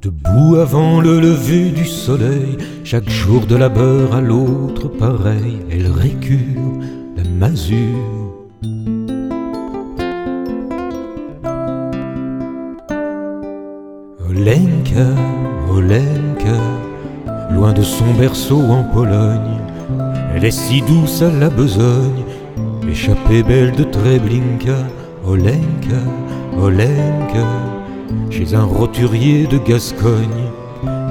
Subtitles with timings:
[0.00, 6.78] Debout avant le lever du soleil, chaque jour de labeur à l'autre pareil, elle récure
[7.16, 8.38] la masure.
[14.30, 15.08] Olenka,
[15.68, 16.60] Olenka,
[17.50, 19.58] loin de son berceau en Pologne,
[20.32, 22.22] elle est si douce à la besogne,
[22.88, 24.78] échappée belle de Treblinka,
[25.26, 26.02] Olenka,
[26.56, 27.67] Olenka,
[28.30, 30.50] chez un roturier de Gascogne.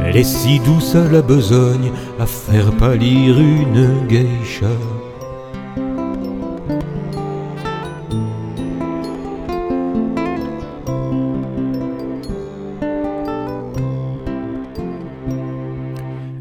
[0.03, 4.67] Elle est si douce à la besogne, à faire pâlir une geisha.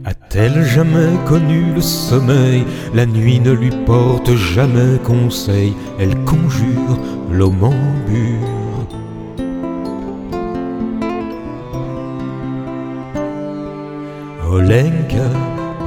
[0.05, 2.65] A-t-elle jamais connu le sommeil?
[2.95, 6.99] La nuit ne lui porte jamais conseil, elle conjure
[7.33, 8.56] l'homambure.
[14.57, 15.29] Olenka,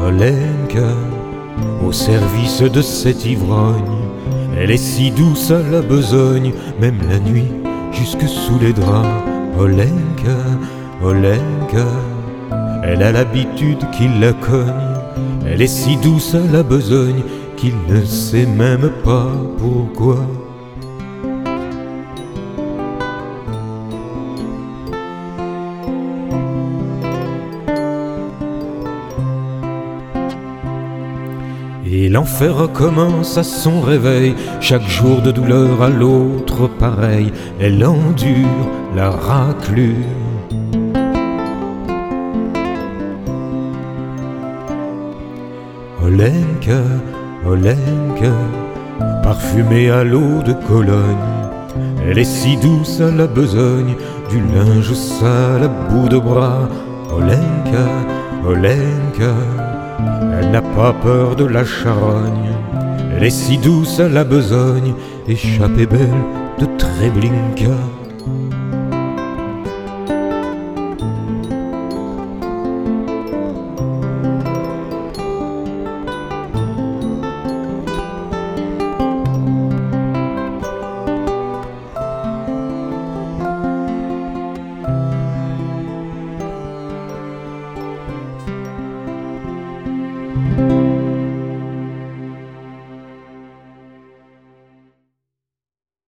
[0.05, 0.89] Olenka,
[1.83, 3.97] au service de cet ivrogne,
[4.55, 7.51] elle est si douce à la besogne, même la nuit,
[7.91, 9.07] jusque sous les draps.
[9.57, 10.37] Olenka,
[11.03, 11.87] Olenka,
[12.83, 14.93] elle a l'habitude qu'il la cogne,
[15.47, 17.23] elle est si douce à la besogne
[17.57, 20.19] qu'il ne sait même pas pourquoi.
[31.91, 38.69] Et l'enfer recommence à son réveil, chaque jour de douleur à l'autre pareil, elle endure
[38.95, 39.95] la raclure.
[46.03, 46.81] Olenka,
[47.47, 48.33] Olenka,
[49.23, 50.93] parfumée à l'eau de Cologne,
[52.07, 53.95] elle est si douce à la besogne,
[54.29, 56.69] du linge sale à bout de bras.
[57.11, 57.87] Olenka,
[58.45, 59.33] Olenka,
[60.51, 62.55] n'a pas peur de la charogne,
[63.15, 64.93] elle est si douce à la besogne,
[65.27, 66.23] échappée belle
[66.59, 67.75] de Treblinka.